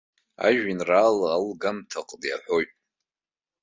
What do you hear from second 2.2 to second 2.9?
иаҳәоит.